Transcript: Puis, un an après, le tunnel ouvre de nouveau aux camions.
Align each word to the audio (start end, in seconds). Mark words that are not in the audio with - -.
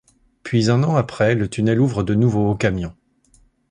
Puis, 0.41 0.71
un 0.71 0.81
an 0.83 0.95
après, 0.95 1.35
le 1.35 1.47
tunnel 1.47 1.79
ouvre 1.79 2.01
de 2.01 2.15
nouveau 2.15 2.49
aux 2.49 2.55
camions. 2.55 2.95